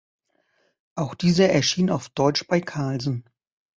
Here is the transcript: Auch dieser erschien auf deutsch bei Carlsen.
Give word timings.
Auch 0.95 1.13
dieser 1.13 1.49
erschien 1.49 1.91
auf 1.91 2.09
deutsch 2.09 2.47
bei 2.47 2.59
Carlsen. 2.59 3.23